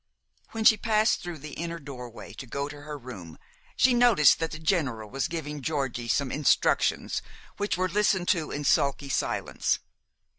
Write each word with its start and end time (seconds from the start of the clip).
When 0.53 0.63
she 0.65 0.77
passed 0.77 1.21
through 1.21 1.37
the 1.37 1.53
inner 1.53 1.77
doorway 1.77 2.33
to 2.33 2.47
go 2.47 2.67
to 2.67 2.81
her 2.81 2.97
room 2.97 3.37
she 3.75 3.93
noticed 3.93 4.39
that 4.39 4.49
the 4.49 4.57
General 4.57 5.07
was 5.07 5.27
giving 5.27 5.61
Georgie 5.61 6.07
some 6.07 6.31
instructions 6.31 7.21
which 7.57 7.77
were 7.77 7.87
listened 7.87 8.27
to 8.29 8.49
in 8.49 8.63
sulky 8.63 9.09
silence. 9.09 9.77